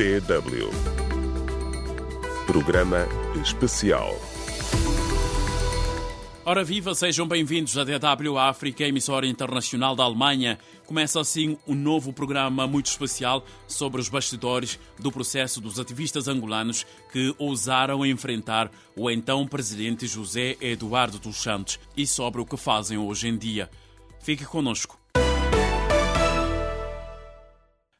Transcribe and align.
DW. 0.00 0.70
Programa 2.46 3.06
especial. 3.44 4.18
Ora 6.42 6.64
viva, 6.64 6.94
sejam 6.94 7.28
bem-vindos 7.28 7.76
à 7.76 7.84
DW 7.84 8.38
África, 8.38 8.82
emissora 8.82 9.26
internacional 9.26 9.94
da 9.94 10.02
Alemanha. 10.02 10.58
Começa 10.86 11.20
assim 11.20 11.58
um 11.68 11.74
novo 11.74 12.14
programa 12.14 12.66
muito 12.66 12.86
especial 12.86 13.44
sobre 13.66 14.00
os 14.00 14.08
bastidores 14.08 14.80
do 14.98 15.12
processo 15.12 15.60
dos 15.60 15.78
ativistas 15.78 16.28
angolanos 16.28 16.86
que 17.12 17.34
ousaram 17.36 18.06
enfrentar 18.06 18.70
o 18.96 19.10
então 19.10 19.46
presidente 19.46 20.06
José 20.06 20.56
Eduardo 20.62 21.18
dos 21.18 21.36
Santos 21.36 21.78
e 21.94 22.06
sobre 22.06 22.40
o 22.40 22.46
que 22.46 22.56
fazem 22.56 22.96
hoje 22.96 23.28
em 23.28 23.36
dia. 23.36 23.68
Fique 24.22 24.46
conosco. 24.46 24.99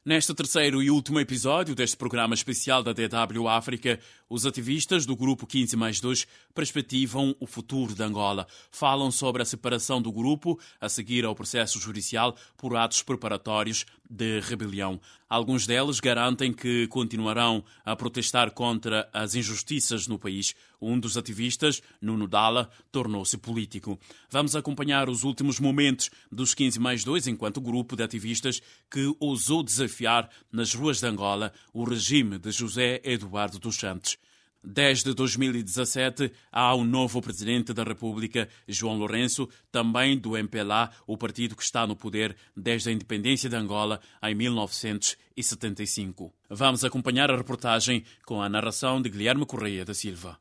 Neste 0.03 0.33
terceiro 0.33 0.81
e 0.81 0.89
último 0.89 1.19
episódio 1.19 1.75
deste 1.75 1.95
programa 1.95 2.33
especial 2.33 2.81
da 2.81 2.91
DW 2.91 3.47
África, 3.47 3.99
os 4.27 4.47
ativistas 4.47 5.05
do 5.05 5.15
Grupo 5.15 5.45
15 5.45 5.77
mais 5.77 5.99
2 5.99 6.25
perspectivam 6.55 7.35
o 7.39 7.45
futuro 7.45 7.93
de 7.93 8.01
Angola. 8.01 8.47
Falam 8.71 9.11
sobre 9.11 9.43
a 9.43 9.45
separação 9.45 10.01
do 10.01 10.11
grupo 10.11 10.59
a 10.79 10.89
seguir 10.89 11.23
ao 11.23 11.35
processo 11.35 11.79
judicial 11.79 12.35
por 12.57 12.75
atos 12.75 13.03
preparatórios 13.03 13.85
de 14.11 14.41
rebelião. 14.41 14.99
Alguns 15.29 15.65
deles 15.65 16.01
garantem 16.01 16.51
que 16.51 16.85
continuarão 16.87 17.63
a 17.85 17.95
protestar 17.95 18.51
contra 18.51 19.09
as 19.13 19.33
injustiças 19.33 20.05
no 20.05 20.19
país. 20.19 20.53
Um 20.81 20.99
dos 20.99 21.15
ativistas, 21.15 21.81
Nuno 22.01 22.27
Dala, 22.27 22.69
tornou-se 22.91 23.37
político. 23.37 23.97
Vamos 24.29 24.55
acompanhar 24.55 25.07
os 25.07 25.23
últimos 25.23 25.59
momentos 25.59 26.09
dos 26.29 26.53
15 26.53 26.79
mais 26.79 27.03
2 27.05 27.27
enquanto 27.27 27.61
grupo 27.61 27.95
de 27.95 28.03
ativistas 28.03 28.61
que 28.91 29.15
ousou 29.19 29.63
desafiar 29.63 30.29
nas 30.51 30.73
ruas 30.73 30.99
de 30.99 31.07
Angola 31.07 31.53
o 31.73 31.85
regime 31.85 32.37
de 32.37 32.51
José 32.51 32.99
Eduardo 33.05 33.57
dos 33.57 33.77
Santos. 33.77 34.17
Desde 34.63 35.15
2017 35.15 36.31
há 36.51 36.75
um 36.75 36.83
novo 36.83 37.19
presidente 37.19 37.73
da 37.73 37.83
República, 37.83 38.47
João 38.67 38.95
Lourenço, 38.95 39.49
também 39.71 40.15
do 40.15 40.37
MPLA, 40.37 40.91
o 41.07 41.17
partido 41.17 41.55
que 41.55 41.63
está 41.63 41.87
no 41.87 41.95
poder 41.95 42.35
desde 42.55 42.89
a 42.89 42.91
independência 42.91 43.49
de 43.49 43.55
Angola 43.55 43.99
em 44.21 44.35
1975. 44.35 46.31
Vamos 46.47 46.85
acompanhar 46.85 47.31
a 47.31 47.37
reportagem 47.37 48.03
com 48.23 48.39
a 48.39 48.47
narração 48.47 49.01
de 49.01 49.09
Guilherme 49.09 49.47
Correia 49.47 49.83
da 49.83 49.95
Silva. 49.95 50.37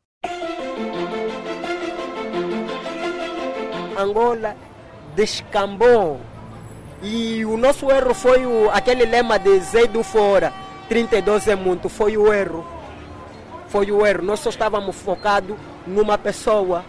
Angola 3.97 4.55
descambou 5.17 6.21
e 7.03 7.43
o 7.47 7.57
nosso 7.57 7.91
erro 7.91 8.13
foi 8.13 8.45
o, 8.45 8.69
aquele 8.71 9.07
lema 9.07 9.39
de 9.39 9.59
Zeido 9.61 10.03
fora, 10.03 10.53
32 10.91 11.49
é 11.49 11.57
muito, 11.57 11.89
foi 11.89 12.19
o 12.19 12.31
erro 12.31 12.80
foi 13.71 13.91
o 13.91 14.05
erro. 14.05 14.23
Nós 14.23 14.41
só 14.41 14.51
estávamos 14.51 14.97
focados 14.97 15.57
numa 15.87 16.19
pessoa, 16.19 16.85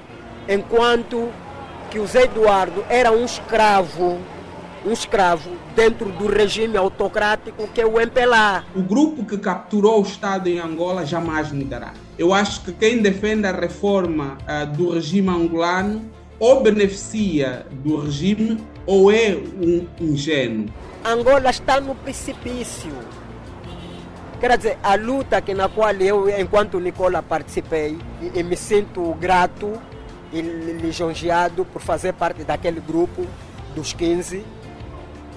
enquanto 0.49 1.29
que 1.89 1.99
o 1.99 2.07
Zé 2.07 2.23
Eduardo 2.23 2.83
era 2.89 3.11
um 3.11 3.23
escravo, 3.23 4.17
um 4.85 4.91
escravo 4.91 5.51
dentro 5.75 6.09
do 6.09 6.27
regime 6.27 6.75
autocrático 6.75 7.67
que 7.67 7.79
é 7.79 7.85
o 7.85 7.99
MPLA. 7.99 8.65
O 8.75 8.81
grupo 8.81 9.23
que 9.23 9.37
capturou 9.37 9.99
o 9.99 10.03
Estado 10.03 10.47
em 10.47 10.59
Angola 10.59 11.05
jamais 11.05 11.51
mudará. 11.51 11.93
Eu 12.17 12.33
acho 12.33 12.61
que 12.61 12.71
quem 12.71 13.01
defende 13.01 13.47
a 13.47 13.51
reforma 13.51 14.37
uh, 14.41 14.65
do 14.75 14.91
regime 14.93 15.29
angolano 15.29 16.09
ou 16.39 16.63
beneficia 16.63 17.67
do 17.71 18.01
regime 18.01 18.57
ou 18.85 19.11
é 19.11 19.35
um 19.35 19.87
ingênuo. 19.99 20.65
Angola 21.05 21.49
está 21.49 21.79
no 21.79 21.93
precipício 21.93 22.91
Quer 24.41 24.57
dizer, 24.57 24.79
a 24.81 24.95
luta 24.95 25.39
que 25.39 25.53
na 25.53 25.69
qual 25.69 25.93
eu, 25.97 26.27
enquanto 26.27 26.79
Nicola, 26.79 27.21
participei 27.21 27.95
e, 28.19 28.39
e 28.39 28.41
me 28.41 28.57
sinto 28.57 29.13
grato 29.13 29.79
e 30.33 30.41
lisonjeado 30.41 31.63
por 31.63 31.79
fazer 31.79 32.13
parte 32.13 32.43
daquele 32.43 32.79
grupo 32.79 33.27
dos 33.75 33.93
15. 33.93 34.43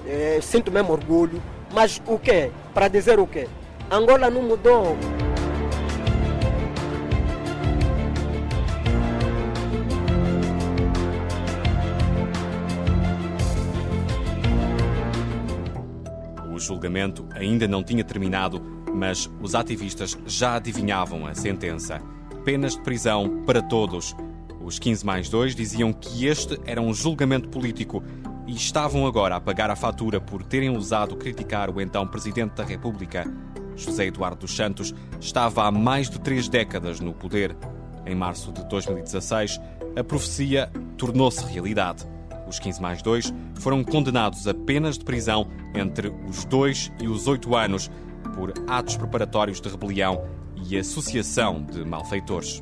É, 0.07 0.39
sinto 0.41 0.71
mesmo 0.71 0.91
orgulho. 0.91 1.39
Mas 1.71 2.01
o 2.07 2.17
quê? 2.17 2.49
Para 2.73 2.87
dizer 2.87 3.19
o 3.19 3.27
quê? 3.27 3.47
Angola 3.91 4.27
não 4.27 4.41
mudou. 4.41 4.97
O 16.51 16.59
julgamento 16.59 17.27
ainda 17.35 17.67
não 17.67 17.83
tinha 17.83 18.03
terminado 18.03 18.73
mas 18.95 19.29
os 19.41 19.53
ativistas 19.53 20.17
já 20.25 20.55
adivinhavam 20.55 21.25
a 21.25 21.35
sentença. 21.35 22.01
Penas 22.43 22.75
de 22.75 22.81
prisão 22.81 23.43
para 23.45 23.61
todos. 23.61 24.15
Os 24.61 24.79
15 24.79 25.05
mais 25.05 25.29
2 25.29 25.53
diziam 25.53 25.91
que 25.91 26.25
este 26.25 26.59
era 26.65 26.81
um 26.81 26.93
julgamento 26.93 27.49
político 27.49 28.01
e 28.47 28.55
estavam 28.55 29.05
agora 29.05 29.35
a 29.35 29.41
pagar 29.41 29.69
a 29.69 29.75
fatura 29.75 30.21
por 30.21 30.43
terem 30.43 30.69
ousado 30.69 31.15
criticar 31.17 31.69
o 31.69 31.81
então 31.81 32.07
Presidente 32.07 32.55
da 32.55 32.63
República. 32.63 33.25
José 33.75 34.05
Eduardo 34.05 34.41
dos 34.41 34.55
Santos 34.55 34.93
estava 35.19 35.65
há 35.65 35.71
mais 35.71 36.09
de 36.09 36.19
três 36.19 36.47
décadas 36.47 36.99
no 36.99 37.13
poder. 37.13 37.55
Em 38.05 38.15
março 38.15 38.51
de 38.53 38.63
2016, 38.69 39.59
a 39.97 40.03
profecia 40.03 40.71
tornou-se 40.97 41.43
realidade. 41.45 42.05
Os 42.47 42.59
15 42.59 42.81
mais 42.81 43.01
2 43.01 43.33
foram 43.55 43.83
condenados 43.83 44.47
a 44.47 44.53
penas 44.53 44.97
de 44.97 45.03
prisão 45.03 45.47
entre 45.73 46.13
os 46.27 46.45
2 46.45 46.91
e 47.01 47.07
os 47.07 47.27
8 47.27 47.55
anos 47.55 47.89
por 48.29 48.53
atos 48.67 48.97
preparatórios 48.97 49.61
de 49.61 49.69
rebelião 49.69 50.23
e 50.67 50.77
associação 50.77 51.63
de 51.63 51.83
malfeitores. 51.85 52.59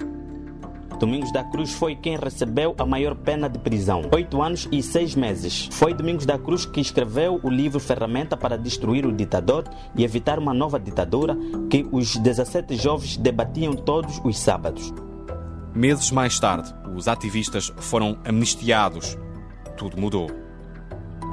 Domingos 0.99 1.31
da 1.33 1.43
Cruz 1.43 1.73
foi 1.73 1.95
quem 1.95 2.17
recebeu 2.17 2.75
a 2.77 2.85
maior 2.85 3.15
pena 3.15 3.49
de 3.49 3.59
prisão, 3.59 4.03
oito 4.13 4.41
anos 4.41 4.69
e 4.71 4.81
seis 4.81 5.15
meses. 5.15 5.67
Foi 5.71 5.93
Domingos 5.93 6.25
da 6.25 6.37
Cruz 6.37 6.65
que 6.65 6.79
escreveu 6.79 7.39
o 7.43 7.49
livro 7.49 7.79
Ferramenta 7.79 8.37
para 8.37 8.57
Destruir 8.57 9.05
o 9.05 9.11
Ditador 9.11 9.65
e 9.95 10.03
Evitar 10.03 10.39
uma 10.39 10.53
Nova 10.53 10.79
Ditadura, 10.79 11.35
que 11.69 11.85
os 11.91 12.15
17 12.15 12.75
jovens 12.75 13.17
debatiam 13.17 13.73
todos 13.73 14.21
os 14.23 14.39
sábados. 14.39 14.93
Meses 15.75 16.11
mais 16.11 16.39
tarde, 16.39 16.73
os 16.95 17.07
ativistas 17.07 17.73
foram 17.77 18.17
amnistiados. 18.23 19.17
Tudo 19.75 19.99
mudou. 19.99 20.29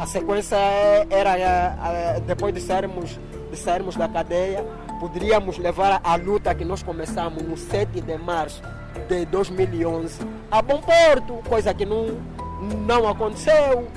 A 0.00 0.06
sequência 0.06 0.56
é, 0.56 1.06
era, 1.10 1.38
é, 1.38 2.16
é, 2.16 2.20
depois 2.20 2.54
de 2.54 2.60
sermos 2.60 3.20
de 3.50 3.56
sairmos 3.56 3.96
da 3.96 4.08
cadeia, 4.08 4.64
poderíamos 4.98 5.58
levar 5.58 6.00
a 6.02 6.16
luta 6.16 6.54
que 6.54 6.64
nós 6.64 6.82
começamos 6.82 7.42
no 7.42 7.56
7 7.56 8.00
de 8.00 8.18
março 8.18 8.62
de 9.08 9.24
2011 9.26 10.20
a 10.50 10.62
bom 10.62 10.80
porto, 10.80 11.40
coisa 11.48 11.72
que 11.72 11.84
não, 11.84 12.18
não 12.86 13.08
aconteceu 13.08 13.88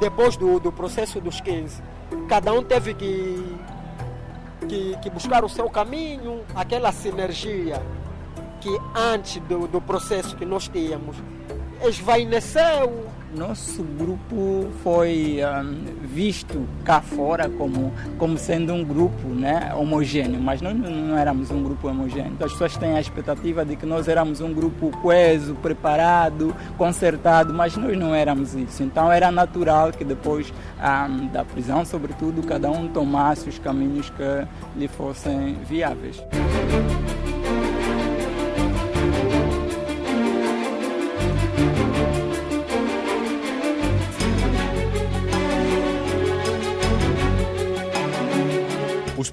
depois 0.00 0.36
do, 0.36 0.58
do 0.58 0.72
processo 0.72 1.20
dos 1.20 1.40
15. 1.40 1.82
Cada 2.28 2.52
um 2.52 2.62
teve 2.62 2.94
que, 2.94 3.56
que, 4.68 4.96
que 4.98 5.10
buscar 5.10 5.44
o 5.44 5.48
seu 5.48 5.68
caminho, 5.70 6.42
aquela 6.54 6.92
sinergia 6.92 7.80
que 8.60 8.78
antes 8.94 9.40
do, 9.42 9.66
do 9.66 9.80
processo 9.80 10.36
que 10.36 10.44
nós 10.44 10.68
tínhamos 10.68 11.16
esvaineceu 11.86 13.06
nosso 13.34 13.82
grupo 13.82 14.68
foi 14.82 15.38
um, 15.44 16.06
visto 16.06 16.66
cá 16.84 17.00
fora 17.00 17.48
como, 17.48 17.92
como 18.18 18.38
sendo 18.38 18.72
um 18.72 18.84
grupo 18.84 19.28
né, 19.28 19.72
homogêneo, 19.74 20.40
mas 20.40 20.60
nós 20.60 20.76
não, 20.76 20.90
não 20.90 21.18
éramos 21.18 21.50
um 21.50 21.62
grupo 21.62 21.88
homogêneo. 21.88 22.32
Então, 22.32 22.46
as 22.46 22.52
pessoas 22.52 22.76
têm 22.76 22.96
a 22.96 23.00
expectativa 23.00 23.64
de 23.64 23.76
que 23.76 23.86
nós 23.86 24.08
éramos 24.08 24.40
um 24.40 24.52
grupo 24.52 24.90
coeso, 24.98 25.54
preparado, 25.56 26.54
consertado, 26.76 27.52
mas 27.52 27.76
nós 27.76 27.96
não 27.96 28.14
éramos 28.14 28.54
isso. 28.54 28.82
Então 28.82 29.10
era 29.10 29.30
natural 29.30 29.92
que 29.92 30.04
depois 30.04 30.52
um, 30.78 31.26
da 31.28 31.44
prisão, 31.44 31.84
sobretudo, 31.84 32.42
cada 32.42 32.70
um 32.70 32.88
tomasse 32.88 33.48
os 33.48 33.58
caminhos 33.58 34.10
que 34.10 34.46
lhe 34.78 34.88
fossem 34.88 35.54
viáveis. 35.68 36.22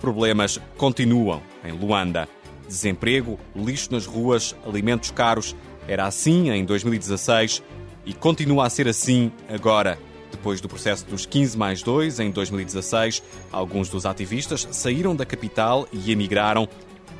Problemas 0.01 0.59
continuam 0.75 1.41
em 1.63 1.71
Luanda. 1.71 2.27
Desemprego, 2.67 3.39
lixo 3.55 3.91
nas 3.91 4.05
ruas, 4.05 4.55
alimentos 4.65 5.11
caros. 5.11 5.55
Era 5.87 6.05
assim 6.05 6.49
em 6.49 6.65
2016 6.65 7.63
e 8.05 8.13
continua 8.13 8.65
a 8.65 8.69
ser 8.69 8.87
assim 8.87 9.31
agora. 9.47 9.97
Depois 10.31 10.59
do 10.61 10.67
processo 10.67 11.05
dos 11.05 11.25
15 11.25 11.57
mais 11.57 11.83
2, 11.83 12.19
em 12.19 12.31
2016, 12.31 13.21
alguns 13.51 13.89
dos 13.89 14.05
ativistas 14.05 14.67
saíram 14.71 15.15
da 15.15 15.25
capital 15.25 15.87
e 15.91 16.11
emigraram. 16.11 16.67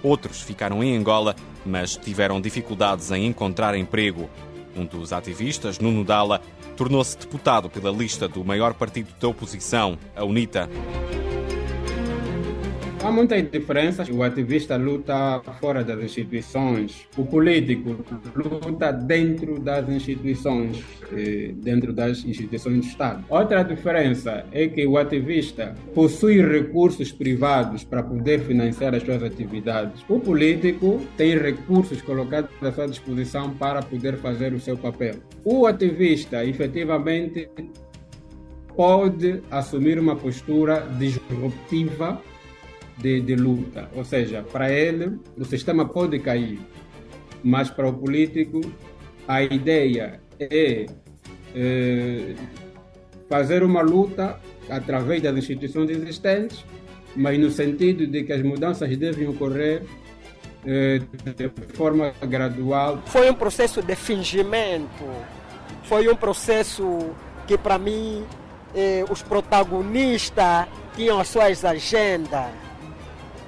Outros 0.02 0.42
ficaram 0.42 0.84
em 0.84 0.98
Angola, 0.98 1.36
mas 1.66 1.96
tiveram 1.96 2.42
dificuldades 2.42 3.12
em 3.12 3.28
encontrar 3.28 3.76
emprego. 3.76 4.30
Um 4.76 4.86
dos 4.86 5.12
ativistas, 5.12 5.78
Nuno 5.78 6.04
Dala, 6.04 6.42
tornou-se 6.78 7.18
deputado 7.18 7.70
pela 7.70 7.92
lista 7.92 8.28
do 8.28 8.44
maior 8.44 8.74
partido 8.74 9.10
da 9.20 9.28
oposição, 9.28 10.00
a 10.16 10.24
UNITA. 10.24 10.70
Há 13.04 13.10
muitas 13.10 13.50
diferenças. 13.50 14.08
O 14.10 14.22
ativista 14.22 14.78
luta 14.78 15.42
fora 15.60 15.84
das 15.84 16.04
instituições, 16.04 17.08
o 17.18 17.26
político 17.26 17.98
luta 18.36 18.92
dentro 18.92 19.60
das 19.60 19.90
instituições, 19.90 20.84
eh, 21.12 21.52
dentro 21.56 21.92
das 21.92 22.24
instituições 22.24 22.76
do 22.76 22.86
Estado. 22.86 23.26
Outra 23.28 23.64
diferença 23.64 24.46
é 24.52 24.68
que 24.68 24.86
o 24.86 25.00
ativista 25.00 25.74
possui 25.96 26.46
recursos 26.46 27.12
privados 27.12 27.84
para 27.84 28.04
poder 28.04 28.42
financiar 28.42 28.94
as 28.94 29.02
suas 29.02 29.24
atividades. 29.24 30.06
O 30.08 30.20
político 30.20 31.02
tem 31.18 31.36
recursos 31.36 32.04
colocados 32.04 32.52
à 32.62 32.72
sua 32.72 32.88
disposição 32.88 33.50
para 33.56 33.82
poder 33.82 34.18
fazer 34.18 34.54
o 34.54 34.60
seu 34.60 34.78
papel. 34.78 35.16
O 35.44 35.66
ativista, 35.66 36.46
efetivamente, 36.46 37.50
pode 38.76 39.42
assumir 39.50 39.98
uma 39.98 40.16
postura 40.16 40.88
disruptiva 41.00 42.22
de, 43.02 43.22
de 43.22 43.36
luta. 43.36 43.90
Ou 43.96 44.06
seja, 44.06 44.44
para 44.44 44.72
ele, 44.72 45.20
o 45.38 45.44
sistema 45.46 45.86
pode 45.86 46.20
cair, 46.20 46.60
mas 47.44 47.70
para 47.70 47.88
o 47.88 47.94
político, 47.94 48.62
a 49.28 49.42
ideia 49.42 50.20
é, 50.40 50.86
é 51.56 52.36
fazer 53.30 53.64
uma 53.64 53.82
luta 53.82 54.40
através 54.70 55.22
das 55.22 55.36
instituições 55.36 55.90
existentes, 55.90 56.64
mas 57.16 57.38
no 57.40 57.50
sentido 57.50 58.08
de 58.08 58.24
que 58.24 58.32
as 58.32 58.42
mudanças 58.42 58.96
devem 58.96 59.28
ocorrer 59.28 59.84
é, 60.66 61.00
de 61.00 61.50
forma 61.74 62.14
gradual. 62.22 63.02
Foi 63.08 63.30
um 63.30 63.34
processo 63.34 63.82
de 63.82 63.96
fingimento, 63.96 65.04
foi 65.84 66.08
um 66.08 66.16
processo 66.16 67.10
que 67.48 67.58
para 67.58 67.78
mim 67.80 68.24
eh, 68.74 69.04
os 69.10 69.22
protagonistas 69.22 70.68
tinham 70.96 71.20
as 71.20 71.28
suas 71.28 71.66
agendas 71.66 72.71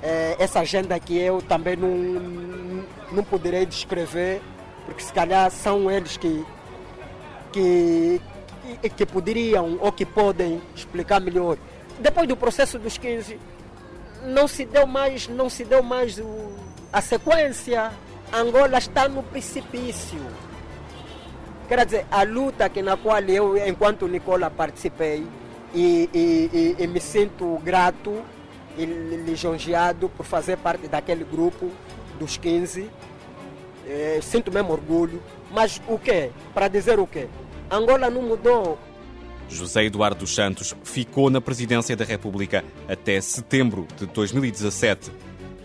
é, 0.03 0.35
essa 0.37 0.59
agenda 0.59 0.99
que 0.99 1.17
eu 1.17 1.41
também 1.41 1.77
não, 1.77 2.85
não 3.09 3.23
poderei 3.23 3.65
descrever, 3.65 4.41
porque 4.85 5.01
se 5.01 5.13
calhar 5.13 5.49
são 5.49 5.89
eles 5.89 6.17
que, 6.17 6.45
que, 7.53 8.21
que, 8.81 8.89
que 8.89 9.05
poderiam 9.05 9.77
ou 9.79 9.93
que 9.93 10.05
podem 10.05 10.61
explicar 10.75 11.21
melhor. 11.21 11.57
Depois 11.99 12.27
do 12.27 12.35
processo 12.35 12.77
dos 12.77 12.97
15, 12.97 13.39
não 14.25 14.45
se 14.45 14.65
deu 14.65 14.85
mais, 14.85 15.29
não 15.29 15.49
se 15.49 15.63
deu 15.63 15.81
mais 15.81 16.19
o, 16.19 16.51
a 16.91 16.99
sequência. 16.99 17.89
Angola 18.33 18.79
está 18.79 19.07
no 19.07 19.23
precipício. 19.23 20.19
Quer 21.69 21.85
dizer, 21.85 22.05
a 22.11 22.23
luta 22.23 22.67
que 22.67 22.81
na 22.81 22.97
qual 22.97 23.21
eu, 23.21 23.55
enquanto 23.65 24.05
Nicola, 24.05 24.49
participei 24.49 25.25
e, 25.73 26.09
e, 26.13 26.75
e, 26.77 26.83
e 26.83 26.87
me 26.87 26.99
sinto 26.99 27.57
grato 27.63 28.21
e 28.77 28.85
lisonjeado 28.85 30.09
por 30.09 30.25
fazer 30.25 30.57
parte 30.57 30.87
daquele 30.87 31.23
grupo 31.23 31.71
dos 32.19 32.37
15. 32.37 32.89
É, 33.87 34.19
sinto 34.21 34.51
mesmo 34.51 34.71
orgulho. 34.71 35.21
Mas 35.51 35.81
o 35.87 35.99
quê? 35.99 36.31
Para 36.53 36.67
dizer 36.67 36.99
o 36.99 37.07
quê? 37.07 37.27
Angola 37.69 38.09
não 38.09 38.21
mudou. 38.21 38.77
José 39.49 39.83
Eduardo 39.83 40.25
Santos 40.25 40.73
ficou 40.83 41.29
na 41.29 41.41
presidência 41.41 41.95
da 41.95 42.05
República 42.05 42.63
até 42.87 43.19
setembro 43.21 43.87
de 43.97 44.05
2017 44.07 45.11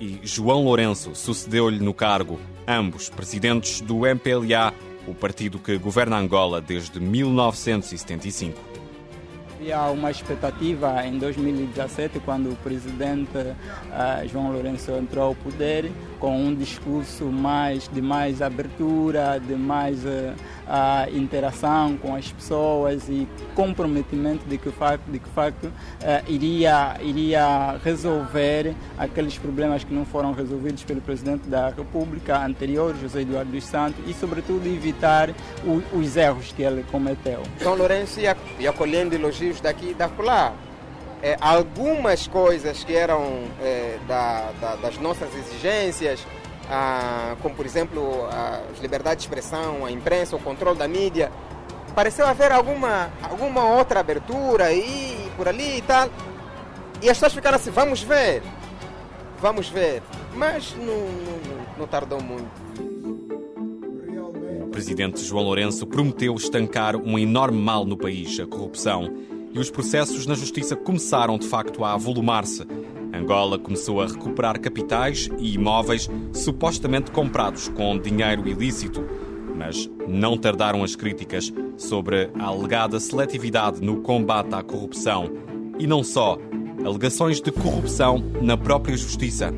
e 0.01 0.21
João 0.23 0.65
Lourenço 0.65 1.15
sucedeu-lhe 1.15 1.81
no 1.81 1.95
cargo, 1.95 2.39
ambos 2.67 3.09
presidentes 3.09 3.81
do 3.81 4.07
MPLA, 4.07 4.73
o 5.07 5.15
partido 5.15 5.59
que 5.59 5.77
governa 5.79 6.19
Angola 6.19 6.61
desde 6.61 7.01
1975. 7.01 8.78
Havia 9.59 9.81
uma 9.91 10.09
expectativa 10.09 11.05
em 11.05 11.19
2017, 11.19 12.21
quando 12.21 12.53
o 12.53 12.57
presidente 12.57 13.37
uh, 13.37 14.29
João 14.29 14.53
Lourenço 14.53 14.93
entrou 14.93 15.25
ao 15.25 15.35
poder, 15.35 15.91
com 16.21 16.37
um 16.41 16.55
discurso 16.55 17.25
mais 17.25 17.89
de 17.89 18.01
mais 18.01 18.41
abertura, 18.41 19.41
de 19.45 19.57
mais 19.57 20.05
uh, 20.05 20.09
uh, 20.09 21.17
interação 21.17 21.97
com 21.97 22.15
as 22.15 22.31
pessoas 22.31 23.09
e 23.09 23.27
comprometimento 23.57 24.47
de 24.47 24.59
que, 24.59 24.71
de 25.09 25.19
que 25.19 25.29
facto 25.31 25.73
iria, 26.29 26.97
iria 27.03 27.79
resolver 27.83 28.77
aqueles 28.97 29.37
problemas 29.39 29.83
que 29.83 29.93
não 29.93 30.05
foram 30.05 30.33
resolvidos 30.33 30.85
pelo 30.85 31.01
presidente 31.01 31.49
da 31.49 31.71
República 31.71 32.45
anterior, 32.45 32.95
José 33.01 33.23
Eduardo 33.23 33.51
dos 33.51 33.65
Santos, 33.65 34.05
e 34.07 34.15
sobretudo 34.15 34.65
evitar 34.69 35.31
o, 35.65 35.83
os 35.99 36.17
erros 36.17 36.53
que 36.53 36.63
ele 36.63 36.85
cometeu. 36.93 37.43
João 37.61 37.75
Lourenço 37.75 38.21
ia, 38.21 38.37
ia 38.61 38.73
colhendo 38.73 39.17
elogios 39.49 39.61
daqui 39.61 39.91
e 39.91 39.95
da 39.95 40.11
lá 40.19 40.55
é, 41.23 41.37
algumas 41.41 42.27
coisas 42.27 42.85
que 42.85 42.95
eram 42.95 43.45
é, 43.61 43.99
da, 44.07 44.53
da, 44.61 44.77
das 44.77 44.99
nossas 44.99 45.35
exigências, 45.35 46.25
ah, 46.71 47.35
como 47.43 47.55
por 47.55 47.67
exemplo 47.67 48.27
a 48.31 48.61
liberdade 48.81 49.21
de 49.21 49.23
expressão, 49.27 49.85
a 49.85 49.91
imprensa, 49.91 50.37
o 50.37 50.39
controle 50.39 50.79
da 50.79 50.87
mídia, 50.87 51.33
pareceu 51.95 52.27
haver 52.27 52.53
alguma, 52.53 53.11
alguma 53.23 53.65
outra 53.65 54.01
abertura 54.01 54.67
aí, 54.67 55.29
por 55.37 55.49
ali 55.49 55.79
e 55.79 55.83
tal. 55.83 56.09
E 57.03 57.11
as 57.11 57.17
pessoas 57.17 57.35
ficaram 57.35 57.57
assim, 57.57 57.71
vamos 57.71 58.01
ver, 58.03 58.43
vamos 59.41 59.69
ver. 59.69 60.03
Mas 60.35 60.75
não, 60.77 60.85
não, 60.85 61.79
não 61.79 61.87
tardou 61.87 62.21
muito. 62.23 62.49
O 64.63 64.71
presidente 64.71 65.21
João 65.25 65.43
Lourenço 65.43 65.85
prometeu 65.85 66.33
estancar 66.37 66.95
um 66.95 67.19
enorme 67.19 67.59
mal 67.59 67.85
no 67.85 67.97
país, 67.97 68.39
a 68.39 68.47
corrupção 68.47 69.13
e 69.59 69.61
os 69.61 69.71
processos 69.71 70.25
na 70.25 70.35
justiça 70.35 70.77
começaram 70.77 71.37
de 71.37 71.49
facto 71.49 71.85
a 71.85 71.93
avolumar-se. 71.93 72.65
Angola 73.13 73.59
começou 73.59 74.01
a 74.01 74.07
recuperar 74.07 74.61
capitais 74.61 75.29
e 75.37 75.55
imóveis 75.55 76.09
supostamente 76.33 77.11
comprados 77.11 77.67
com 77.69 77.99
dinheiro 77.99 78.47
ilícito. 78.47 79.05
Mas 79.57 79.91
não 80.07 80.39
tardaram 80.39 80.85
as 80.85 80.95
críticas 80.95 81.53
sobre 81.77 82.31
a 82.39 82.45
alegada 82.45 83.01
seletividade 83.01 83.83
no 83.83 84.01
combate 84.01 84.55
à 84.55 84.63
corrupção. 84.63 85.29
E 85.77 85.87
não 85.89 86.05
só, 86.05 86.39
alegações 86.85 87.41
de 87.41 87.51
corrupção 87.51 88.23
na 88.41 88.57
própria 88.57 88.97
justiça. 88.97 89.53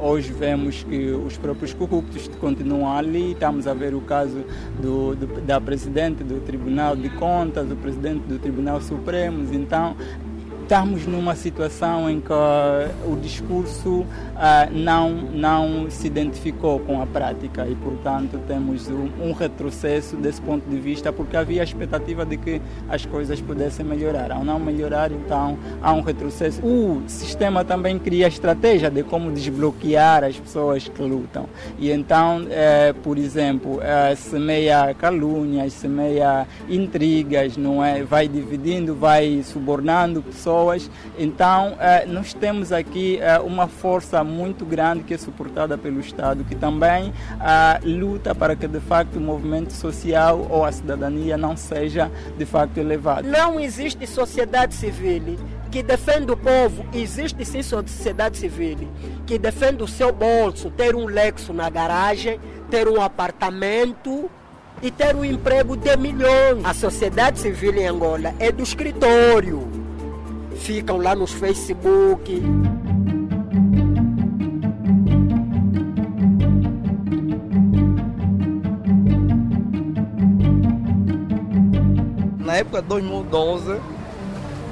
Hoje 0.00 0.32
vemos 0.32 0.84
que 0.84 1.10
os 1.10 1.36
próprios 1.36 1.74
corruptos 1.74 2.28
continuam 2.40 2.96
ali. 2.96 3.32
Estamos 3.32 3.66
a 3.66 3.74
ver 3.74 3.96
o 3.96 4.00
caso 4.00 4.44
do, 4.80 5.16
do, 5.16 5.26
da 5.40 5.60
presidente 5.60 6.22
do 6.22 6.40
Tribunal 6.40 6.94
de 6.94 7.08
Contas, 7.10 7.66
do 7.66 7.74
presidente 7.74 8.20
do 8.20 8.38
Tribunal 8.38 8.80
Supremo. 8.80 9.52
Então, 9.52 9.96
estamos 10.68 11.06
numa 11.06 11.34
situação 11.34 12.10
em 12.10 12.20
que 12.20 12.30
uh, 12.30 13.10
o 13.10 13.16
discurso 13.16 14.00
uh, 14.00 14.06
não, 14.70 15.10
não 15.10 15.90
se 15.90 16.06
identificou 16.06 16.78
com 16.80 17.00
a 17.00 17.06
prática 17.06 17.66
e, 17.66 17.74
portanto, 17.74 18.38
temos 18.46 18.86
um, 18.86 19.32
retrocesso 19.32 20.14
desse 20.16 20.42
ponto 20.42 20.68
de 20.68 20.78
vista, 20.78 21.10
porque 21.10 21.38
havia 21.38 21.62
a 21.62 21.64
expectativa 21.64 22.26
de 22.26 22.36
que 22.36 22.60
as 22.86 23.06
coisas 23.06 23.40
pudessem 23.40 23.82
melhorar. 23.82 24.30
Ao 24.30 24.44
não 24.44 24.60
melhorar, 24.60 25.10
então, 25.10 25.58
há 25.80 25.94
um 25.94 26.02
retrocesso. 26.02 26.60
O 26.62 27.02
sistema 27.06 27.64
também 27.64 27.98
cria 27.98 28.28
estratégia 28.28 28.90
de 28.90 29.02
como 29.02 29.32
desbloquear 29.32 30.22
as 30.22 30.38
pessoas 30.38 30.86
que 30.86 31.02
lutam. 31.02 31.46
E 31.78 31.90
então, 31.90 32.46
eh, 32.50 32.94
por 33.02 33.16
exemplo, 33.16 33.80
eh, 33.80 34.14
semeia 34.16 34.92
calúnias, 34.92 35.72
semeia 35.72 36.46
intrigas, 36.68 37.56
não 37.56 37.82
é? 37.82 38.02
vai 38.02 38.28
dividindo, 38.28 38.94
vai 38.94 39.42
subornando 39.42 40.20
pessoas 40.20 40.57
pessoas. 40.58 40.90
Então, 41.18 41.76
eh, 41.80 42.04
nós 42.06 42.34
temos 42.34 42.72
aqui 42.72 43.18
eh, 43.20 43.38
uma 43.40 43.68
força 43.68 44.22
muito 44.24 44.64
grande 44.64 45.04
que 45.04 45.14
é 45.14 45.18
suportada 45.18 45.78
pelo 45.78 46.00
Estado, 46.00 46.44
que 46.44 46.54
também 46.54 47.12
eh, 47.40 47.80
luta 47.84 48.34
para 48.34 48.56
que, 48.56 48.66
de 48.66 48.80
facto, 48.80 49.16
o 49.16 49.20
movimento 49.20 49.72
social 49.72 50.46
ou 50.50 50.64
a 50.64 50.72
cidadania 50.72 51.36
não 51.36 51.56
seja, 51.56 52.10
de 52.36 52.44
facto, 52.44 52.78
elevado. 52.78 53.28
Não 53.28 53.58
existe 53.60 54.06
sociedade 54.06 54.74
civil 54.74 55.38
que 55.70 55.82
defende 55.82 56.32
o 56.32 56.36
povo, 56.36 56.84
existe 56.94 57.44
sim 57.44 57.62
sociedade 57.62 58.38
civil 58.38 58.88
que 59.26 59.38
defende 59.38 59.82
o 59.82 59.88
seu 59.88 60.10
bolso, 60.10 60.70
ter 60.70 60.94
um 60.94 61.04
Lexo 61.04 61.52
na 61.52 61.68
garagem, 61.68 62.40
ter 62.70 62.88
um 62.88 63.02
apartamento 63.02 64.30
e 64.82 64.90
ter 64.90 65.14
um 65.14 65.24
emprego 65.24 65.76
de 65.76 65.94
milhões. 65.96 66.64
A 66.64 66.72
sociedade 66.72 67.38
civil 67.38 67.74
em 67.74 67.86
Angola 67.86 68.34
é 68.38 68.50
do 68.50 68.62
escritório 68.62 69.77
ficam 70.58 70.98
lá 70.98 71.14
nos 71.14 71.32
Facebook. 71.32 72.42
Na 82.38 82.56
época 82.56 82.82
de 82.82 82.88
2012, 82.88 83.80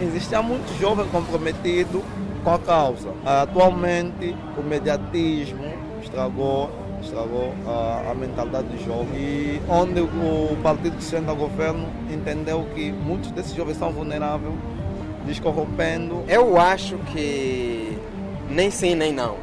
existia 0.01 0.43
muito 0.43 0.79
jovem 0.81 1.07
comprometido 1.09 2.03
com 2.43 2.51
a 2.51 2.59
causa. 2.59 3.09
Atualmente, 3.25 4.35
o 4.59 4.63
mediatismo 4.63 5.73
estragou, 6.03 6.71
estragou 7.03 7.55
a, 7.67 8.11
a 8.11 8.15
mentalidade 8.15 8.69
dos 8.69 8.85
jovens. 8.85 9.17
E 9.17 9.63
onde 9.69 10.01
o 10.01 10.57
partido 10.63 10.97
que 10.97 11.05
senta 11.05 11.31
ao 11.31 11.37
governo 11.37 11.87
entendeu 12.11 12.67
que 12.75 12.91
muitos 12.93 13.31
desses 13.31 13.55
jovens 13.55 13.77
são 13.77 13.93
vulneráveis 13.93 14.55
descorrompendo. 15.27 16.25
Eu 16.29 16.59
acho 16.59 16.97
que 17.13 17.99
nem 18.49 18.71
sim 18.71 18.95
nem 18.95 19.13
não. 19.13 19.37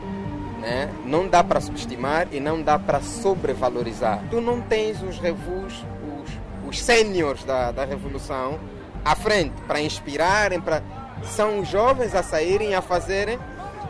Né? 0.60 0.90
Não 1.06 1.28
dá 1.28 1.44
para 1.44 1.60
subestimar 1.60 2.28
e 2.32 2.40
não 2.40 2.62
dá 2.62 2.80
para 2.80 3.02
sobrevalorizar. 3.02 4.24
Tu 4.30 4.40
não 4.40 4.62
tens 4.62 5.02
os 5.04 5.20
revus, 5.20 5.86
os, 6.22 6.70
os 6.70 6.82
sêniores 6.82 7.44
da, 7.44 7.72
da 7.72 7.84
revolução 7.84 8.58
à 9.04 9.16
frente 9.16 9.54
para 9.68 9.82
inspirarem, 9.82 10.62
para 10.62 10.82
são 11.24 11.60
os 11.60 11.68
jovens 11.70 12.14
a 12.16 12.24
saírem 12.24 12.76
a 12.76 12.82
fazerem 12.82 13.40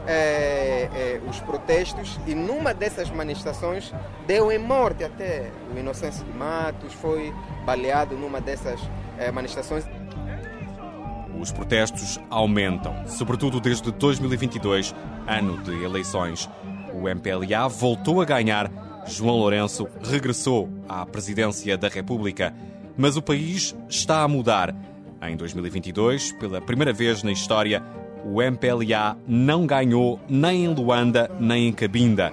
é, 0.08 0.90
é, 0.94 1.22
os 1.28 1.40
protestos 1.40 2.20
e 2.28 2.36
numa 2.36 2.74
dessas 2.74 3.10
manifestações 3.10 3.94
deu 4.28 4.52
em 4.52 4.58
morte 4.58 5.04
até 5.04 5.50
o 5.74 5.80
Inocêncio 5.80 6.24
de 6.26 6.32
Matos 6.34 6.94
foi 6.94 7.34
baleado 7.66 8.16
numa 8.16 8.42
dessas 8.42 8.80
é, 9.18 9.32
manifestações. 9.32 9.86
Os 11.44 11.52
protestos 11.52 12.18
aumentam, 12.30 13.06
sobretudo 13.06 13.60
desde 13.60 13.92
2022, 13.92 14.96
ano 15.28 15.62
de 15.62 15.84
eleições. 15.84 16.50
O 16.94 17.10
MPLA 17.10 17.68
voltou 17.68 18.22
a 18.22 18.26
ganhar, 18.26 18.72
João 19.06 19.36
Lourenço 19.36 19.90
regressou 20.02 20.70
à 20.88 21.06
presidência 21.06 21.78
da 21.78 21.90
República. 21.90 22.56
Mas 22.96 23.18
o 23.18 23.22
país 23.22 23.76
está 23.90 24.22
a 24.22 24.28
mudar. 24.30 24.74
Em 25.22 25.36
2022, 25.36 26.32
pela 26.40 26.62
primeira 26.62 26.94
vez 26.94 27.24
na 27.24 27.32
história, 27.34 27.84
o 28.24 28.42
MPLA 28.42 29.18
não 29.28 29.68
ganhou 29.68 30.22
nem 30.30 30.64
em 30.64 30.74
Luanda 30.74 31.30
nem 31.42 31.68
em 31.68 31.74
Cabinda. 31.74 32.32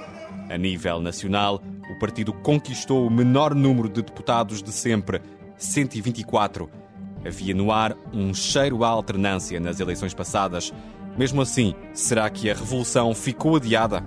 A 0.48 0.56
nível 0.56 1.00
nacional, 1.00 1.60
o 1.90 1.98
partido 1.98 2.32
conquistou 2.32 3.04
o 3.04 3.10
menor 3.10 3.56
número 3.56 3.88
de 3.88 4.02
deputados 4.02 4.62
de 4.62 4.70
sempre, 4.70 5.20
124. 5.56 6.79
Havia 7.24 7.54
no 7.54 7.70
ar 7.70 7.96
um 8.12 8.32
cheiro 8.32 8.84
à 8.84 8.88
alternância 8.88 9.60
nas 9.60 9.80
eleições 9.80 10.14
passadas. 10.14 10.72
Mesmo 11.16 11.42
assim, 11.42 11.74
será 11.92 12.28
que 12.30 12.50
a 12.50 12.54
revolução 12.54 13.14
ficou 13.14 13.56
adiada? 13.56 14.04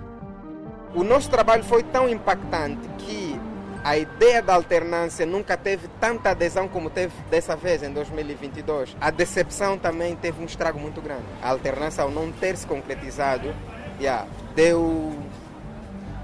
O 0.94 1.04
nosso 1.04 1.30
trabalho 1.30 1.62
foi 1.62 1.82
tão 1.82 2.08
impactante 2.08 2.88
que 2.98 3.38
a 3.84 3.98
ideia 3.98 4.40
da 4.40 4.54
alternância 4.54 5.26
nunca 5.26 5.56
teve 5.56 5.88
tanta 6.00 6.30
adesão 6.30 6.66
como 6.66 6.88
teve 6.88 7.12
dessa 7.30 7.54
vez, 7.54 7.82
em 7.82 7.92
2022. 7.92 8.96
A 9.00 9.10
decepção 9.10 9.76
também 9.76 10.16
teve 10.16 10.40
um 10.40 10.46
estrago 10.46 10.80
muito 10.80 11.02
grande. 11.02 11.24
A 11.42 11.50
alternância, 11.50 12.02
ao 12.02 12.10
não 12.10 12.32
ter 12.32 12.56
se 12.56 12.66
concretizado, 12.66 13.54
yeah, 14.00 14.26
deu 14.56 15.12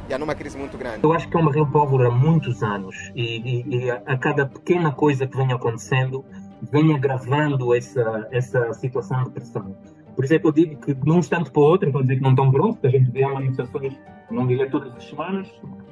já 0.09 0.19
numa 0.19 0.35
crise 0.35 0.59
muito 0.59 0.77
grande. 0.77 1.01
Eu 1.05 1.13
acho 1.13 1.29
que 1.29 1.37
é 1.37 1.41
uma 1.41 1.53
real 1.53 1.67
pólvora 1.67 2.09
há 2.09 2.11
muitos 2.11 2.63
anos 2.65 3.13
e, 3.15 3.37
e, 3.39 3.85
e, 3.85 3.91
a 3.91 4.19
cada 4.19 4.45
pequena 4.45 4.91
coisa 4.91 5.25
que 5.27 5.37
vem 5.37 5.53
acontecendo 5.53 6.25
vem 6.63 6.95
agravando 6.95 7.75
essa, 7.75 8.29
essa 8.31 8.73
situação 8.75 9.25
de 9.25 9.31
pressão. 9.31 9.77
Por 10.15 10.25
isso 10.25 10.35
é 10.35 10.39
que 10.39 10.47
eu 10.47 10.53
digo 10.53 10.77
que 10.81 10.93
de 10.93 11.11
um 11.11 11.19
instante 11.19 11.51
para 11.51 11.61
o 11.61 11.65
outro, 11.65 11.97
a 11.97 12.03
dizer 12.03 12.17
que 12.17 12.23
não 12.23 12.31
estão 12.31 12.51
prontos, 12.51 12.85
a 12.85 12.89
gente 12.89 13.11
vê 13.11 13.27
manifestações, 13.27 13.97
não 14.31 14.47
diria 14.47 14.69
todas 14.69 14.95
as 14.95 15.05
semanas, 15.05 15.49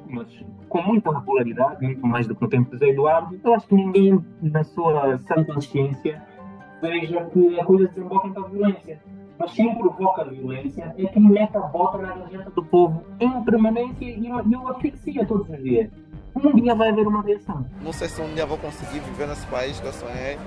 mas 0.07 0.27
com 0.67 0.81
muita 0.81 1.11
regularidade, 1.17 1.83
muito 1.83 2.05
mais 2.05 2.27
do 2.27 2.35
que 2.35 2.41
no 2.41 2.49
tempo 2.49 2.69
de 2.71 2.77
Zé 2.77 2.89
Eduardo. 2.89 3.39
Eu 3.43 3.53
acho 3.53 3.67
que 3.67 3.75
ninguém, 3.75 4.23
na 4.41 4.63
sua 4.63 5.17
sã 5.19 5.43
consciência, 5.43 6.21
veja 6.81 7.25
que 7.25 7.59
a 7.59 7.65
coisa 7.65 7.87
desemboca 7.87 8.27
em 8.27 8.51
violência. 8.51 8.99
Mas 9.39 9.53
quem 9.53 9.73
provoca 9.73 10.21
a 10.21 10.25
violência 10.25 10.93
é 10.97 11.05
quem 11.05 11.23
mete 11.23 11.55
a 11.55 11.61
bota 11.61 11.97
na 11.97 12.13
garganta 12.13 12.51
do 12.51 12.63
povo 12.65 13.03
em 13.21 13.43
permanência 13.43 14.05
e 14.05 14.27
eu 14.27 14.67
asfixia 14.67 15.25
todos 15.25 15.49
os 15.49 15.63
dias. 15.63 15.89
Um 16.35 16.55
dia 16.55 16.75
vai 16.75 16.89
haver 16.89 17.07
uma 17.07 17.21
reação. 17.21 17.65
Não 17.81 17.91
sei 17.91 18.07
se 18.07 18.21
um 18.21 18.33
dia 18.33 18.45
vou 18.45 18.57
conseguir 18.57 18.99
viver 18.99 19.27
nesse 19.27 19.45
país 19.47 19.79
que 19.79 19.87
eu 19.87 19.93
sonhei 19.93 20.37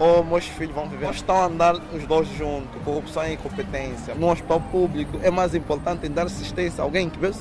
ou 0.00 0.24
meus 0.24 0.46
filhos 0.46 0.74
vão 0.74 0.88
viver. 0.88 1.10
Estão 1.10 1.36
a 1.36 1.44
andar 1.44 1.74
os 1.74 2.06
dois 2.06 2.26
juntos, 2.28 2.70
corrupção 2.84 3.26
e 3.26 3.34
incompetência. 3.34 4.14
No 4.14 4.30
hospital 4.30 4.60
público 4.60 5.18
é 5.22 5.30
mais 5.30 5.54
importante 5.54 6.08
dar 6.08 6.26
assistência 6.26 6.82
a 6.82 6.84
alguém 6.84 7.10
que 7.10 7.18
veio, 7.18 7.34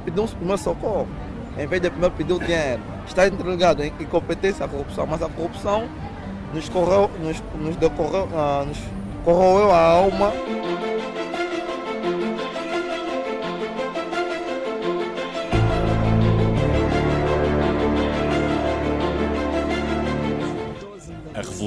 pedir 0.00 0.20
um 0.20 0.26
primeiro 0.26 0.58
socorro, 0.58 1.06
em 1.58 1.66
vez 1.66 1.82
de 1.82 1.90
primeiro 1.90 2.14
pedir 2.14 2.32
o 2.32 2.38
dinheiro. 2.38 2.80
Está 3.06 3.28
entregado 3.28 3.84
em 3.84 3.92
incompetência 4.00 4.64
a 4.64 4.68
corrupção, 4.68 5.06
mas 5.06 5.22
a 5.22 5.28
corrupção 5.28 5.86
nos, 6.54 6.68
correu, 6.68 7.10
nos, 7.20 7.42
nos, 7.54 7.76
decorreu, 7.76 8.24
uh, 8.24 8.64
nos 8.64 8.78
corroeu 9.24 9.70
a 9.70 9.78
alma. 9.78 10.32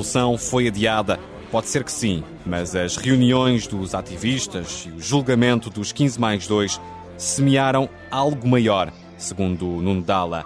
A 0.02 0.04
revolução 0.04 0.36
foi 0.36 0.68
adiada. 0.68 1.20
Pode 1.52 1.68
ser 1.68 1.84
que 1.84 1.92
sim, 1.92 2.24
mas 2.44 2.76
as 2.76 2.98
reuniões 2.98 3.68
dos 3.68 3.94
ativistas 3.94 4.88
e 4.88 4.98
o 4.98 5.00
julgamento 5.00 5.70
dos 5.70 5.92
15 5.92 6.20
mais 6.20 6.48
2 6.48 6.82
semearam 7.18 7.88
algo 8.10 8.48
maior, 8.48 8.92
segundo 9.16 9.64
Nuno 9.64 10.02
Dalla. 10.02 10.44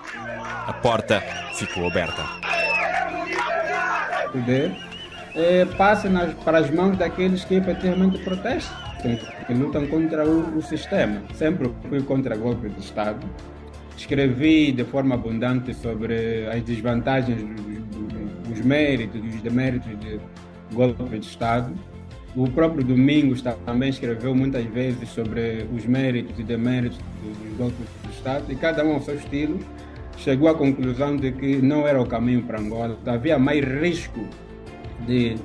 A 0.68 0.74
porta 0.74 1.24
ficou 1.54 1.88
aberta. 1.88 2.22
O 4.28 4.32
poder 4.34 4.76
é, 5.34 5.64
passa 5.64 6.10
nas, 6.10 6.34
para 6.44 6.58
as 6.58 6.70
mãos 6.70 6.98
daqueles 6.98 7.46
que 7.46 7.56
efetivamente 7.56 8.18
protestam, 8.26 8.76
que 9.48 9.54
lutam 9.54 9.88
contra 9.88 10.28
o, 10.28 10.58
o 10.58 10.62
sistema. 10.62 11.24
Sempre 11.34 11.72
fui 11.88 12.04
contra 12.04 12.36
golpe 12.36 12.68
de 12.68 12.82
Estado. 12.82 13.26
Escrevi 13.96 14.74
de 14.74 14.84
forma 14.84 15.16
abundante 15.16 15.74
sobre 15.74 16.46
as 16.52 16.62
desvantagens 16.62 17.42
os 18.05 18.05
méritos 18.66 19.22
e 19.24 19.28
os 19.28 19.42
deméritos 19.42 19.98
de 20.00 20.20
golpe 20.74 21.20
de 21.20 21.26
Estado. 21.26 21.74
O 22.36 22.50
próprio 22.50 22.84
Domingos 22.84 23.42
também 23.66 23.90
escreveu 23.90 24.36
muitas 24.36 24.66
vezes 24.66 25.08
sobre 25.10 25.66
os 25.74 25.86
méritos 25.86 26.38
e 26.38 26.44
deméritos 26.44 26.98
dos 26.98 27.58
golpes 27.58 27.88
de 28.04 28.12
Estado 28.12 28.52
e 28.52 28.56
cada 28.56 28.84
um 28.84 28.96
ao 28.96 29.02
seu 29.02 29.16
estilo 29.16 29.58
chegou 30.18 30.50
à 30.50 30.56
conclusão 30.56 31.16
de 31.16 31.32
que 31.32 31.58
não 31.62 31.88
era 31.88 32.02
o 32.02 32.06
caminho 32.06 32.44
para 32.44 32.60
Angola. 32.60 32.98
Havia 33.06 33.40
mais 33.40 33.64
risco 33.64 34.20
de 35.08 35.36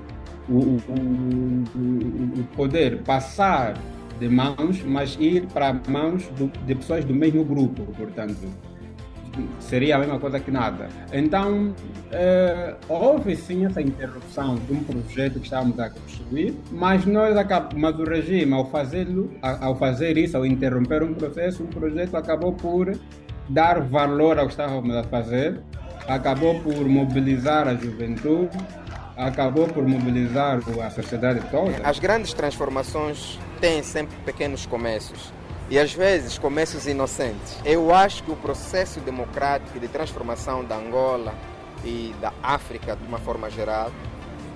o, 0.49 0.55
o, 0.59 1.65
o, 1.77 2.41
o 2.41 2.45
poder 2.57 3.03
passar 3.03 3.75
de 4.19 4.29
mãos, 4.29 4.83
mas 4.85 5.17
ir 5.21 5.47
para 5.47 5.81
mãos 5.89 6.29
do, 6.37 6.51
de 6.67 6.75
pessoas 6.75 7.05
do 7.05 7.15
mesmo 7.15 7.45
grupo, 7.45 7.83
portanto 7.95 8.37
seria 9.59 9.97
a 9.97 9.99
mesma 9.99 10.19
coisa 10.19 10.41
que 10.41 10.51
nada. 10.51 10.89
Então, 11.13 11.75
eh, 12.11 12.75
houve 12.89 13.37
sim 13.37 13.65
essa 13.65 13.81
interrupção 13.81 14.57
de 14.57 14.73
um 14.73 14.83
projeto 14.83 15.39
que 15.39 15.45
estávamos 15.45 15.79
a 15.79 15.91
construir, 15.91 16.55
mas 16.71 17.05
nós 17.07 17.35
mas 17.77 17.99
o 17.99 18.05
regime, 18.05 18.53
ao 18.53 18.67
fazê-lo, 18.71 19.31
ao 19.43 19.77
fazer 19.77 20.17
isso, 20.19 20.37
ao 20.37 20.45
interromper 20.45 21.03
um 21.03 21.15
processo, 21.15 21.63
um 21.63 21.67
projeto 21.67 22.17
acabou 22.17 22.53
por 22.53 22.97
dar 23.49 23.81
valor 23.81 24.39
ao 24.39 24.47
que 24.47 24.53
estávamos 24.53 24.95
a 24.95 25.05
fazer, 25.05 25.61
acabou 26.07 26.61
por 26.61 26.85
mobilizar 26.89 27.69
a 27.69 27.75
juventude, 27.75 28.57
acabou 29.17 29.67
por 29.67 29.87
mobilizar 29.87 30.61
a 30.83 30.91
sociedade 30.91 31.41
toda. 31.51 31.77
As 31.85 31.99
grandes 31.99 32.33
transformações 32.33 33.39
têm 33.61 33.83
sempre 33.83 34.17
pequenos 34.25 34.67
começos 34.67 35.33
e 35.71 35.79
às 35.79 35.95
vezes 35.95 36.37
começos 36.37 36.87
inocentes. 36.87 37.57
Eu 37.65 37.95
acho 37.95 38.25
que 38.25 38.31
o 38.33 38.37
processo 38.37 38.99
democrático 39.01 39.79
de 39.79 39.87
transformação 39.87 40.65
da 40.65 40.77
Angola 40.77 41.33
e 41.85 42.13
da 42.21 42.33
África 42.43 42.97
de 42.97 43.07
uma 43.07 43.19
forma 43.19 43.49
geral 43.49 43.91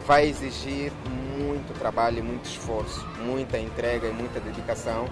vai 0.06 0.28
exigir 0.28 0.92
muito 1.38 1.72
trabalho, 1.78 2.22
muito 2.22 2.44
esforço, 2.44 3.06
muita 3.24 3.58
entrega 3.58 4.08
e 4.08 4.12
muita 4.12 4.40
dedicação. 4.40 5.06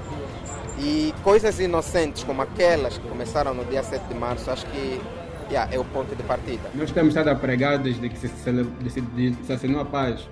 E 0.79 1.15
coisas 1.23 1.61
inocentes 1.61 2.25
como 2.25 2.43
aquelas 2.43 2.99
que 2.99 3.09
começaram 3.09 3.55
no 3.55 3.65
dia 3.65 3.83
7 3.83 4.05
de 4.09 4.15
março, 4.15 4.51
acho 4.51 4.67
que 4.67 5.01
yeah, 5.49 5.73
é 5.73 5.79
o 5.79 5.85
ponto 5.85 6.15
de 6.17 6.23
partida. 6.25 6.69
Nós 6.75 6.91
temos 6.91 7.11
estado 7.11 7.29
a 7.29 7.35
pregar 7.37 7.79
desde 7.79 8.09
que 8.09 8.19
se, 8.19 8.29
se 8.29 9.53
assinou 9.53 9.81
a 9.81 9.85
paz 9.85 10.29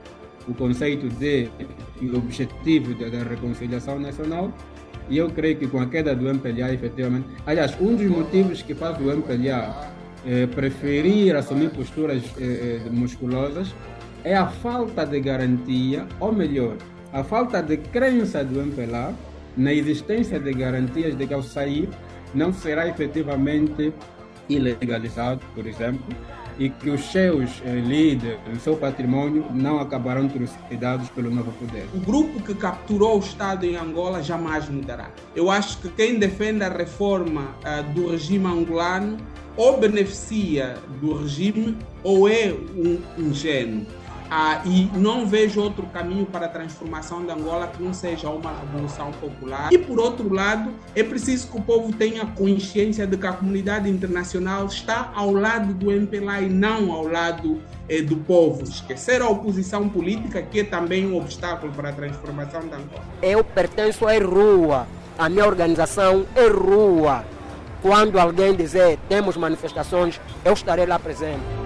o 0.48 0.54
conceito 0.54 1.08
de 1.08 1.48
e 2.00 2.06
o 2.08 2.16
objetivo 2.16 2.94
da 2.94 3.22
reconciliação 3.22 3.98
nacional 3.98 4.52
e 5.10 5.18
eu 5.18 5.28
creio 5.28 5.56
que 5.56 5.66
com 5.66 5.80
a 5.80 5.86
queda 5.86 6.14
do 6.14 6.28
MPLA, 6.28 6.72
efetivamente. 6.72 7.26
Aliás, 7.44 7.76
um 7.80 7.96
dos 7.96 8.06
motivos 8.06 8.62
que 8.62 8.74
faz 8.74 8.96
o 8.98 9.10
MPLA 9.10 9.92
eh, 10.24 10.46
preferir 10.46 11.34
assumir 11.34 11.70
posturas 11.70 12.22
eh, 12.38 12.82
eh, 12.86 12.90
musculosas 12.90 13.74
é 14.22 14.36
a 14.36 14.46
falta 14.46 15.04
de 15.04 15.18
garantia, 15.20 16.06
ou 16.20 16.32
melhor, 16.32 16.76
a 17.12 17.24
falta 17.24 17.62
de 17.62 17.76
crença 17.76 18.44
do 18.44 18.60
MPLA 18.60 19.14
na 19.56 19.72
existência 19.72 20.38
de 20.38 20.52
garantias 20.52 21.16
de 21.16 21.26
que 21.26 21.34
ao 21.34 21.42
sair 21.42 21.88
não 22.32 22.52
será 22.52 22.86
efetivamente 22.86 23.92
ilegalizado, 24.48 25.40
por 25.54 25.66
exemplo, 25.66 26.04
e 26.60 26.68
que 26.68 26.90
os 26.90 27.10
seus 27.10 27.62
eh, 27.64 27.76
líderes, 27.76 28.38
o 28.54 28.60
seu 28.60 28.76
patrimônio, 28.76 29.46
não 29.50 29.80
acabarão 29.80 30.28
trucidados 30.28 31.08
pelo 31.08 31.30
novo 31.30 31.50
poder. 31.52 31.88
O 31.94 31.98
grupo 31.98 32.38
que 32.42 32.54
capturou 32.54 33.16
o 33.16 33.20
Estado 33.20 33.64
em 33.64 33.76
Angola 33.76 34.22
jamais 34.22 34.68
mudará. 34.68 35.08
Eu 35.34 35.50
acho 35.50 35.78
que 35.78 35.88
quem 35.88 36.18
defende 36.18 36.62
a 36.62 36.68
reforma 36.68 37.54
uh, 37.64 37.82
do 37.94 38.10
regime 38.10 38.46
angolano 38.46 39.16
ou 39.56 39.78
beneficia 39.78 40.76
do 41.00 41.14
regime 41.16 41.76
ou 42.04 42.28
é 42.28 42.54
um 42.76 43.00
ingênuo. 43.18 43.86
Ah, 44.30 44.62
e 44.64 44.88
não 44.96 45.26
vejo 45.26 45.60
outro 45.60 45.84
caminho 45.86 46.24
para 46.24 46.46
a 46.46 46.48
transformação 46.48 47.24
de 47.24 47.32
Angola 47.32 47.66
que 47.66 47.82
não 47.82 47.92
seja 47.92 48.28
uma 48.28 48.52
revolução 48.60 49.10
popular. 49.12 49.72
E 49.72 49.78
por 49.78 49.98
outro 49.98 50.32
lado, 50.32 50.72
é 50.94 51.02
preciso 51.02 51.48
que 51.48 51.58
o 51.58 51.60
povo 51.60 51.92
tenha 51.92 52.24
consciência 52.24 53.06
de 53.08 53.16
que 53.16 53.26
a 53.26 53.32
comunidade 53.32 53.90
internacional 53.90 54.66
está 54.66 55.10
ao 55.16 55.32
lado 55.32 55.74
do 55.74 55.90
MPLA 55.90 56.42
e 56.42 56.48
não 56.48 56.92
ao 56.92 57.08
lado 57.08 57.60
eh, 57.88 58.02
do 58.02 58.16
povo. 58.18 58.62
Esquecer 58.62 59.20
a 59.20 59.28
oposição 59.28 59.88
política, 59.88 60.40
que 60.40 60.60
é 60.60 60.64
também 60.64 61.04
um 61.06 61.16
obstáculo 61.16 61.72
para 61.72 61.88
a 61.88 61.92
transformação 61.92 62.60
de 62.60 62.74
Angola. 62.74 63.02
Eu 63.20 63.42
pertenço 63.42 64.06
à 64.06 64.12
rua, 64.18 64.86
a 65.18 65.28
minha 65.28 65.44
organização 65.44 66.24
é 66.36 66.46
rua. 66.46 67.24
Quando 67.82 68.18
alguém 68.18 68.54
dizer 68.54 68.98
temos 69.08 69.36
manifestações, 69.36 70.20
eu 70.44 70.52
estarei 70.52 70.86
lá 70.86 70.98
presente. 70.98 71.59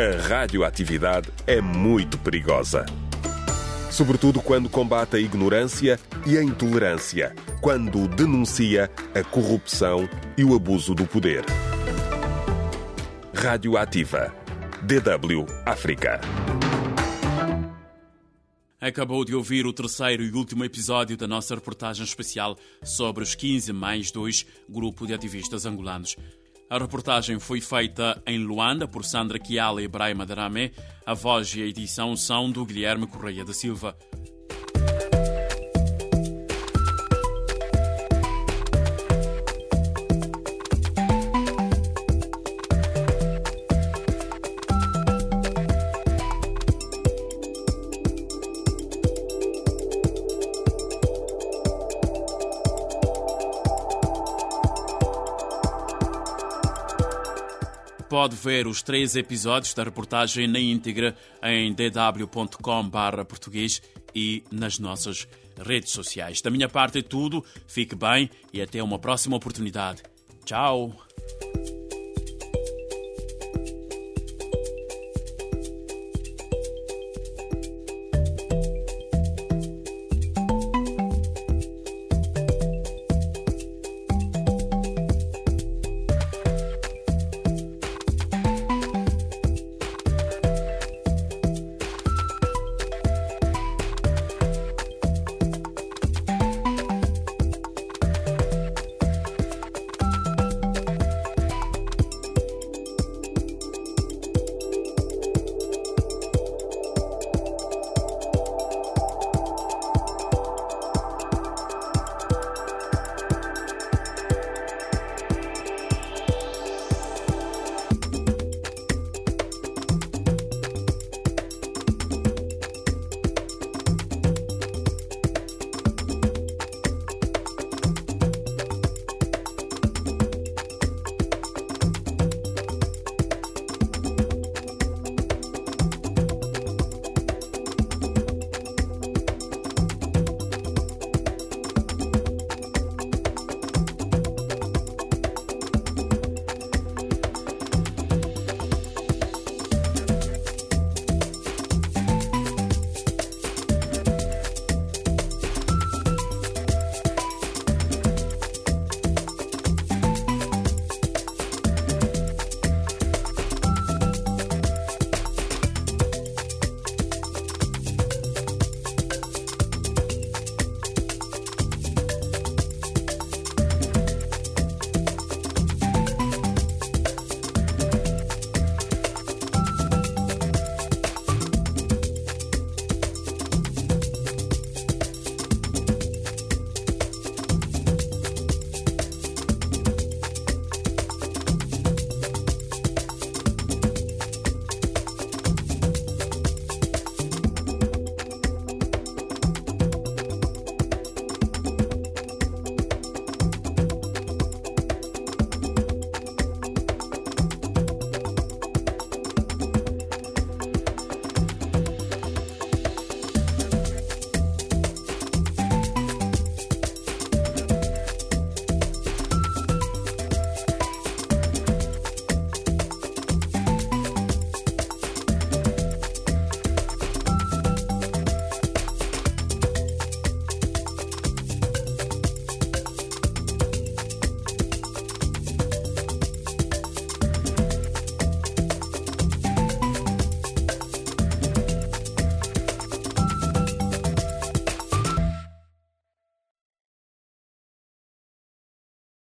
A 0.00 0.16
radioatividade 0.16 1.28
é 1.46 1.60
muito 1.60 2.16
perigosa. 2.16 2.86
Sobretudo 3.90 4.40
quando 4.40 4.66
combate 4.66 5.16
a 5.16 5.20
ignorância 5.20 6.00
e 6.26 6.38
a 6.38 6.42
intolerância, 6.42 7.36
quando 7.60 8.08
denuncia 8.08 8.90
a 9.14 9.22
corrupção 9.22 10.08
e 10.38 10.42
o 10.42 10.54
abuso 10.54 10.94
do 10.94 11.06
poder. 11.06 11.44
Radioativa. 13.34 14.34
DW 14.80 15.44
África. 15.66 16.18
Acabou 18.80 19.22
de 19.26 19.34
ouvir 19.34 19.66
o 19.66 19.72
terceiro 19.74 20.22
e 20.22 20.32
último 20.32 20.64
episódio 20.64 21.14
da 21.14 21.28
nossa 21.28 21.54
reportagem 21.54 22.02
especial 22.02 22.56
sobre 22.82 23.22
os 23.22 23.34
15 23.34 23.70
mais 23.74 24.10
2 24.10 24.46
grupo 24.66 25.06
de 25.06 25.12
ativistas 25.12 25.66
angolanos. 25.66 26.16
A 26.70 26.78
reportagem 26.78 27.40
foi 27.40 27.60
feita 27.60 28.22
em 28.24 28.38
Luanda 28.38 28.86
por 28.86 29.04
Sandra 29.04 29.40
Kiala 29.40 29.82
e 29.82 29.88
Brahima 29.88 30.24
Darame. 30.24 30.72
A 31.04 31.14
voz 31.14 31.52
e 31.56 31.62
a 31.62 31.66
edição 31.66 32.16
são 32.16 32.48
do 32.48 32.64
Guilherme 32.64 33.08
Correia 33.08 33.44
da 33.44 33.52
Silva. 33.52 33.98
Pode 58.20 58.36
ver 58.36 58.66
os 58.66 58.82
três 58.82 59.16
episódios 59.16 59.72
da 59.72 59.82
reportagem 59.82 60.46
na 60.46 60.60
íntegra 60.60 61.16
em 61.42 61.72
dw.com/português 61.72 63.80
e 64.14 64.44
nas 64.52 64.78
nossas 64.78 65.26
redes 65.58 65.90
sociais. 65.90 66.42
Da 66.42 66.50
minha 66.50 66.68
parte 66.68 66.98
é 66.98 67.02
tudo. 67.02 67.42
Fique 67.66 67.94
bem 67.94 68.28
e 68.52 68.60
até 68.60 68.82
uma 68.82 68.98
próxima 68.98 69.38
oportunidade. 69.38 70.02
Tchau. 70.44 70.94